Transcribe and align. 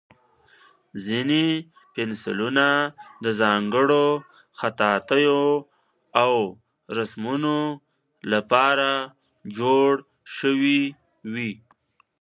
ځینې 1.05 1.45
پنسلونه 1.93 2.67
د 3.23 3.25
ځانګړو 3.41 4.05
خطاطیو 4.59 5.41
او 6.23 6.33
رسمونو 6.97 7.55
لپاره 8.33 8.89
جوړ 9.59 9.89
شوي 10.37 10.81
وي. 11.33 11.51